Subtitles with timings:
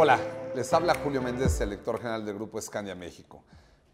[0.00, 0.20] Hola,
[0.54, 3.42] les habla Julio Méndez, el lector general del Grupo Escandia México.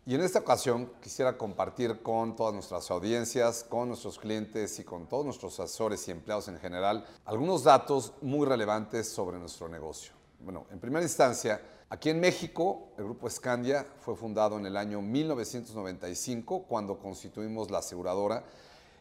[0.04, 5.08] Y en esta ocasión quisiera compartir con todas nuestras audiencias, con nuestros clientes y con
[5.08, 10.12] todos nuestros asesores y empleados en general algunos datos muy relevantes sobre nuestro negocio.
[10.40, 15.00] Bueno, en primera instancia, aquí en México, el Grupo Escandia fue fundado en el año
[15.00, 18.44] 1995 cuando constituimos la aseguradora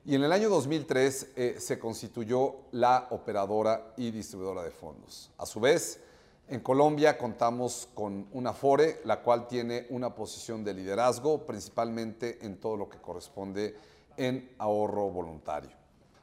[0.05, 5.31] y en el año 2003 eh, se constituyó la operadora y distribuidora de fondos.
[5.37, 5.99] A su vez,
[6.47, 12.59] en Colombia contamos con una FORE, la cual tiene una posición de liderazgo, principalmente en
[12.59, 13.75] todo lo que corresponde
[14.17, 15.71] en ahorro voluntario.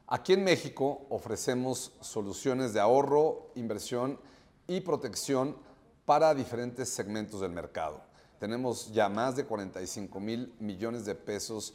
[0.07, 4.19] Aquí en México ofrecemos soluciones de ahorro, inversión
[4.67, 5.57] y protección
[6.05, 8.03] para diferentes segmentos del mercado.
[8.39, 11.75] Tenemos ya más de 45 mil millones de pesos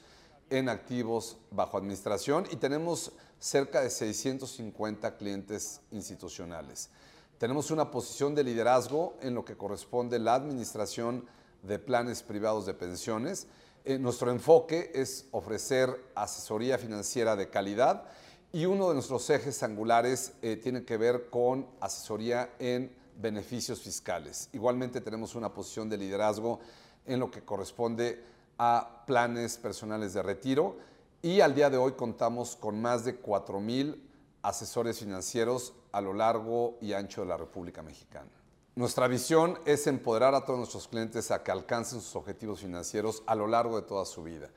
[0.49, 6.89] en activos bajo administración y tenemos cerca de 650 clientes institucionales.
[7.37, 11.25] Tenemos una posición de liderazgo en lo que corresponde la administración
[11.63, 13.47] de planes privados de pensiones.
[13.83, 18.05] Eh, nuestro enfoque es ofrecer asesoría financiera de calidad
[18.53, 24.47] y uno de nuestros ejes angulares eh, tiene que ver con asesoría en beneficios fiscales.
[24.53, 26.61] Igualmente tenemos una posición de liderazgo
[27.05, 28.23] en lo que corresponde
[28.57, 30.77] a planes personales de retiro
[31.21, 34.01] y al día de hoy contamos con más de 4 mil
[34.41, 38.29] asesores financieros a lo largo y ancho de la República Mexicana.
[38.75, 43.33] Nuestra visión es empoderar a todos nuestros clientes a que alcancen sus objetivos financieros a
[43.33, 44.49] lo largo de toda su vida.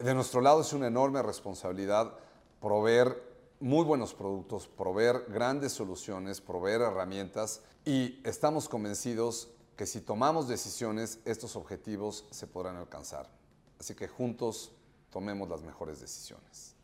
[0.00, 2.12] De nuestro lado es una enorme responsabilidad
[2.60, 3.22] proveer
[3.60, 11.20] muy buenos productos, proveer grandes soluciones, proveer herramientas y estamos convencidos que si tomamos decisiones,
[11.24, 13.30] estos objetivos se podrán alcanzar.
[13.78, 14.72] Así que juntos
[15.10, 16.74] tomemos las mejores decisiones.